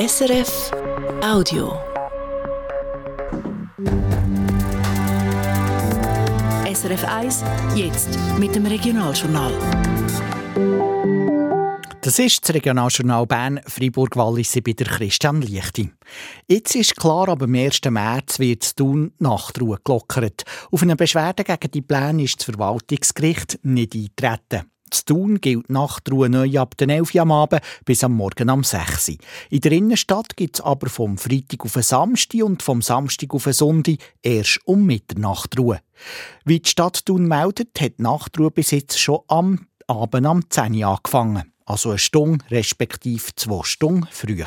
[0.00, 0.70] SRF
[1.22, 1.78] Audio.
[6.64, 7.44] SRF 1,
[7.74, 9.52] jetzt mit dem Regionaljournal.
[12.00, 15.92] Das ist das Regionaljournal Bern, Fribourg Wallis bei der Christian Lichti.
[16.46, 17.82] Jetzt ist klar, ab dem 1.
[17.90, 20.44] März wird Thun Nachtruhe gelockert.
[20.70, 24.70] Auf eine Beschwerde gegen die Pläne ist das Verwaltungsgericht nicht eingetreten.
[24.90, 28.64] Zu Thun gilt Nachtruhe neu ab den 11 Uhr am Abend bis am Morgen am
[28.64, 29.16] 6 Uhr.
[29.50, 33.44] In der Innenstadt gibt es aber vom Freitag auf den Samstag und vom Samstag auf
[33.44, 35.80] den Sonntag erst um Mitternacht Ruhe.
[36.44, 40.74] Wie die Stadt Thun meldet, hat die Nachtruhe bis jetzt schon am Abend am 10
[40.74, 44.46] Uhr angefangen also eine Stunde respektive zwei Stunden früher.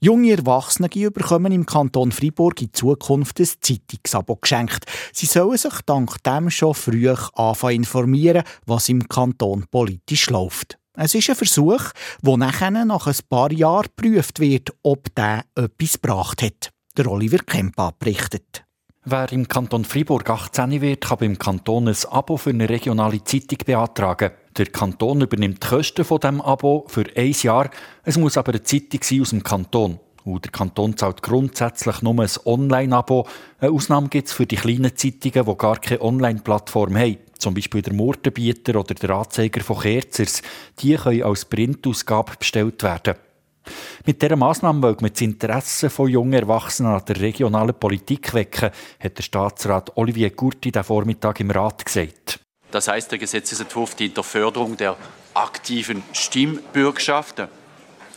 [0.00, 4.84] Junge Erwachsene bekommen im Kanton Freiburg in Zukunft ein Zeitungsabo geschenkt.
[5.12, 10.78] Sie sollen sich dank dem schon früh anfangen informieren, was im Kanton politisch läuft.
[10.94, 11.82] Es ist ein Versuch,
[12.22, 16.70] der nachher nach ein paar Jahren geprüft wird, ob der etwas gebracht hat.
[16.96, 18.65] Der Oliver Kempa berichtet.
[19.08, 23.58] Wer im Kanton Freiburg 18 wird, kann beim Kanton ein Abo für eine regionale Zeitung
[23.64, 24.32] beantragen.
[24.56, 27.70] Der Kanton übernimmt die Kosten von dem Abo für ein Jahr.
[28.02, 30.00] Es muss aber eine Zeitung sein aus dem Kanton.
[30.24, 33.28] Und der Kanton zahlt grundsätzlich nur ein Online-Abo.
[33.60, 37.18] Eine Ausnahme gibt es für die kleinen Zeitungen, die gar keine Online-Plattform haben.
[37.38, 40.42] Zum Beispiel der Murtenbieter oder der Anzeiger von Kerzers.
[40.80, 43.14] Die können als Printausgabe bestellt werden.
[44.04, 48.70] Mit dieser Massnahme wollen wir das Interesse von jungen Erwachsenen an der regionalen Politik wecken,
[49.00, 52.40] hat der Staatsrat Olivier Gurti den Vormittag im Rat gesagt.
[52.70, 54.96] Das heißt, der Gesetzesentwurf dient der Förderung der
[55.34, 57.48] aktiven Stimmbürgschaft.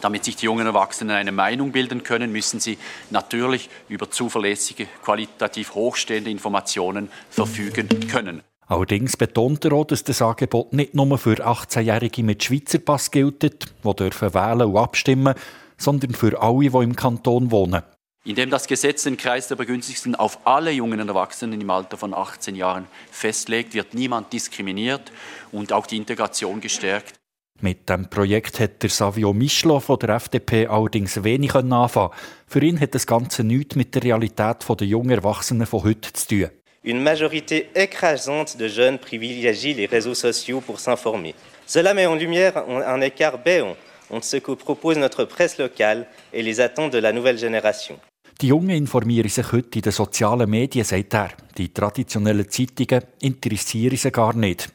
[0.00, 2.78] Damit sich die jungen Erwachsenen eine Meinung bilden können, müssen sie
[3.10, 8.42] natürlich über zuverlässige, qualitativ hochstehende Informationen verfügen können.
[8.70, 13.42] Allerdings betont er auch, dass das Angebot nicht nur für 18-Jährige mit Schweizer Pass gilt,
[13.42, 15.34] die dürfen wählen und abstimmen,
[15.76, 17.82] sondern für alle, die im Kanton wohnen.
[18.24, 22.54] Indem das Gesetz den Kreis der Begünstigten auf alle jungen Erwachsenen im Alter von 18
[22.54, 25.10] Jahren festlegt, wird niemand diskriminiert
[25.50, 27.14] und auch die Integration gestärkt.
[27.60, 32.10] Mit dem Projekt hat der Savio Michlo von der FDP allerdings wenig anfangen.
[32.46, 36.28] Für ihn hat das Ganze nichts mit der Realität der jungen Erwachsenen von heute zu
[36.28, 36.50] tun.
[36.82, 41.34] Une majorité écrasante de jeunes privilégie les réseaux sociaux pour s'informer.
[41.66, 43.76] Cela met en lumière un écart béant
[44.08, 47.98] entre ce que propose notre presse locale et les attentes de la nouvelle génération.
[48.40, 51.28] Die Jungen informieren sich heute in den sozialen Medien, sagt er.
[51.58, 54.70] Die traditionellen Zeitungen interessieren sie gar nicht.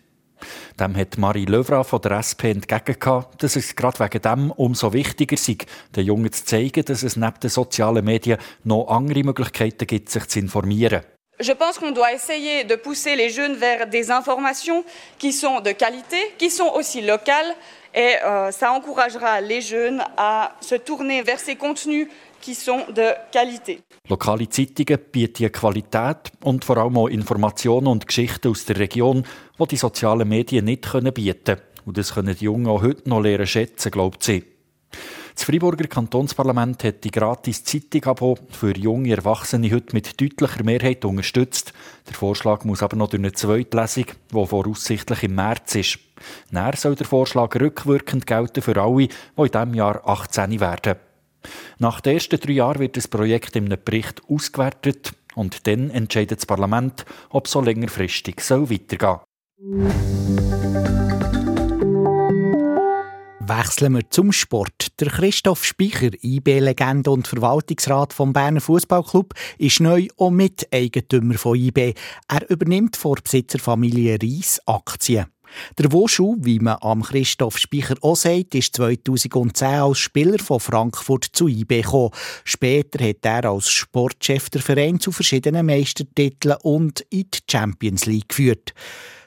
[0.79, 5.37] Dem hat Marie Löwra von der SP entgegengehabt, dass es gerade wegen dem umso wichtiger
[5.37, 5.57] sei,
[5.95, 10.27] den Jungen zu zeigen, dass es neben den sozialen Medien noch andere Möglichkeiten gibt, sich
[10.27, 11.01] zu informieren.
[11.39, 14.85] Je pense qu'on doit essayer de pousser les jeunes vers des informations
[15.17, 17.53] qui sont de qualité, qui sont aussi locales,
[17.93, 22.07] et euh, ça encouragera les jeunes à se tourner vers ces contenus
[22.39, 23.81] qui sont de qualité.
[24.09, 29.23] Lokale Zeitungen bieten Qualität und vor allem auch Informationen und Geschichten aus der Region,
[29.59, 31.61] die die sozialen Medien nicht bieten können.
[31.85, 34.54] Und das können die Jungen auch heute noch lernen schätzen, glaubt sie.
[35.35, 41.73] Das Freiburger Kantonsparlament hat die gratis Zeitung-Abo für junge Erwachsene heute mit deutlicher Mehrheit unterstützt.
[42.07, 45.99] Der Vorschlag muss aber noch durch eine zweite Lesung, die voraussichtlich im März ist.
[46.51, 50.95] Näher soll der Vorschlag rückwirkend gelten für alle, die in diesem Jahr 18 werden.
[51.79, 56.39] Nach den ersten drei Jahren wird das Projekt in einem Bericht ausgewertet und dann entscheidet
[56.39, 59.19] das Parlament, ob es so längerfristig weitergehen
[59.59, 60.64] soll.
[63.65, 64.99] Wechseln wir zum Sport.
[64.99, 71.95] Der Christoph Speicher, IB-Legende und Verwaltungsrat vom Berner Fußballclub, ist neu auch Miteigentümer von IB.
[72.27, 75.25] Er übernimmt vor Besitzerfamilie Reis Aktien.
[75.79, 81.25] Der Woschu, wie man am Christoph Speicher auch sagt, ist 2010 als Spieler von Frankfurt
[81.33, 82.11] zu IB gekommen.
[82.43, 88.29] Später hat er als Sportchef der Verein zu verschiedenen Meistertiteln und in die Champions League
[88.29, 88.75] geführt.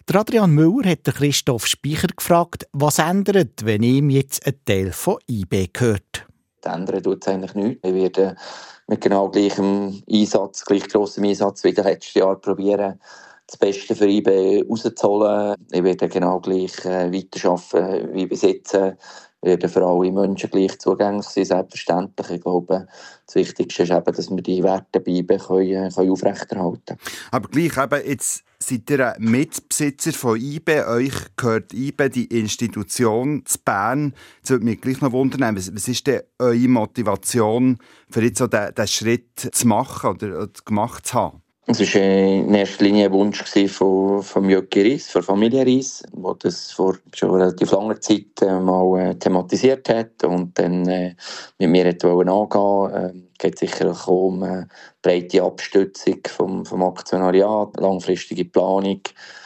[0.09, 5.19] Der Adrian Müller hat Christoph Speicher gefragt, was ändert, wenn ihm jetzt ein Teil von
[5.29, 6.27] IB gehört.
[6.65, 7.83] Ändern tut es eigentlich nichts.
[7.83, 8.39] Wir werden
[8.87, 12.99] mit genau gleichem Einsatz, gleich grossem Einsatz wie letztes Jahr probieren,
[13.47, 15.57] das Beste für IB rauszuholen.
[15.73, 18.73] Ich werde genau gleich äh, weiterarbeiten wie bis jetzt.
[18.73, 18.97] Äh,
[19.43, 22.31] werden für alle Menschen gleich zugänglich sein, selbstverständlich.
[22.31, 22.89] Ich glaube,
[23.27, 26.97] das Wichtigste ist eben, dass wir die Werte bei IBE können, können aufrechterhalten.
[27.31, 33.59] Aber gleich eben, jetzt seid ihr Mitbesitzer von IBE, euch gehört IBE, die Institution zu
[33.65, 34.15] Bern.
[34.39, 37.79] Jetzt würde mich gleich noch wundern, was, ist denn eure Motivation,
[38.11, 41.43] für jetzt so diesen Schritt zu machen oder gemacht zu haben?
[41.71, 46.35] Es war in erster Linie ein Wunsch von, von Jöcki Reis, von Familie Reis, der
[46.39, 50.25] das vor schon relativ langer Zeit äh, mal äh, thematisiert hat.
[50.25, 51.15] Und dann äh,
[51.59, 54.65] mit mir hat angehen Es äh, geht sicher auch um äh,
[55.03, 59.03] breite Abstützung vom, vom Aktionariat, langfristige Planung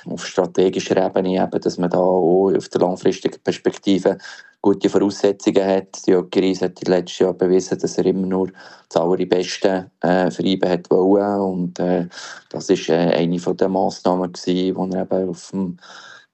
[0.06, 4.18] auf strategischer Ebene, eben, dass man da auch auf der langfristigen Perspektive
[4.62, 6.06] gute Voraussetzungen hat.
[6.06, 8.48] Die Reis hat letztes Jahr bewiesen, dass er immer nur
[8.88, 11.40] das Allerbeste äh, ihn hat wollen.
[11.40, 12.06] Und äh,
[12.48, 15.76] das war äh, eine der Massnahmen, die er eben auf dem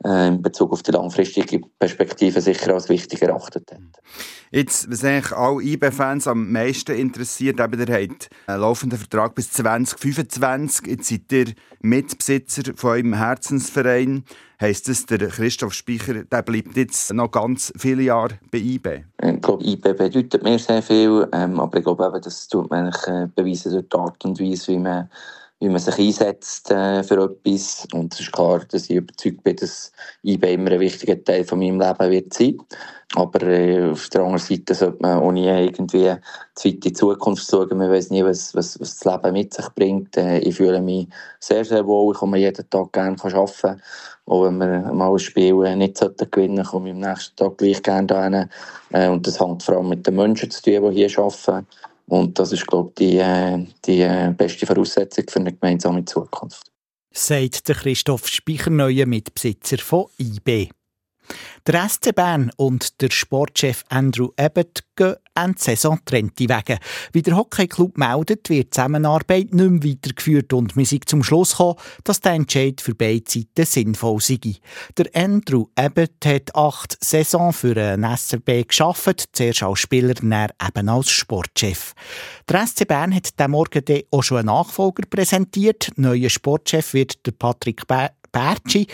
[0.05, 3.81] in Bezug auf die langfristige Perspektive sicher als wichtig erachtet hat.
[4.51, 9.51] Jetzt, was eigentlich alle IB-Fans am meisten interessiert, eben, ihr habt einen laufenden Vertrag bis
[9.53, 10.87] 2025.
[10.87, 11.47] Jetzt seid ihr
[11.81, 14.25] Mitbesitzer von eurem Herzensverein.
[14.61, 19.05] Heisst das, der Christoph Speicher der bleibt jetzt noch ganz viele Jahre bei IB?
[19.23, 22.87] Ich glaube, IB bedeutet mir sehr viel, ähm, aber ich glaube, eben, das tut man
[22.87, 25.11] eigentlich, äh, beweisen durch die Art und Weise, wie man
[25.61, 27.87] wie man sich einsetzt äh, für etwas.
[27.93, 31.59] Und es ist klar, dass ich überzeugt bin, dass eBay immer ein wichtiger Teil von
[31.59, 32.59] meinem Leben wird sein.
[33.17, 36.15] Aber äh, auf der anderen Seite sollte man auch nie irgendwie
[36.55, 37.77] zu weit in die Zukunft schauen.
[37.77, 40.17] Man weiß nie, was, was, was das Leben mit sich bringt.
[40.17, 41.09] Äh, ich fühle mich
[41.41, 42.13] sehr, sehr wohl.
[42.13, 43.81] Ich komme jeden Tag gerne arbeiten.
[44.27, 47.59] Auch wenn wir mal ein Spiel äh, nicht gewinnen sollten, komme ich am nächsten Tag
[47.59, 48.49] gleich gerne dahin.
[48.93, 51.67] Äh, und das hängt vor allem mit den Menschen zu tun, die hier arbeiten.
[52.09, 56.71] Und das ist, glaube ich, die, äh, die äh, beste Voraussetzung für eine gemeinsame Zukunft.
[57.13, 58.29] Sagt der Christoph
[58.71, 60.71] neuer Mitbesitzer von IB.
[61.67, 66.79] Der SC Bern und der Sportchef Andrew Abbott gehen Endsaison trennte Wege.
[67.13, 71.53] Wie der Hockeyclub meldet, wird die Zusammenarbeit nicht mehr weitergeführt und wir sind zum Schluss
[71.53, 74.39] gekommen, dass der Entscheid für beide Seiten sinnvoll sei.
[74.97, 80.89] Der Andrew Abbott hat acht Saison für den SCB geschafft, zuerst als Spieler, dann eben
[80.89, 81.95] als Sportchef.
[82.49, 85.93] Der SC Bern hat diesen Morgen auch schon einen Nachfolger präsentiert.
[85.97, 87.83] Neuer Sportchef wird der Patrick
[88.33, 88.89] Bertschi.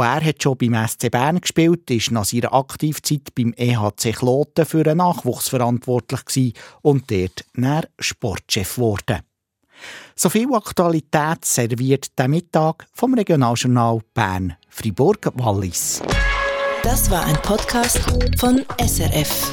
[0.00, 4.64] Auch er hat schon beim SC Bern gespielt, ist nach seiner Aktivzeit beim EHC Kloten
[4.64, 9.18] für einen Nachwuchs verantwortlich und dort näher Sportchef geworden.
[10.14, 16.00] So viel Aktualität serviert der Mittag vom Regionaljournal Bern Fribourg Wallis.
[16.82, 18.00] Das war ein Podcast
[18.38, 19.52] von SRF.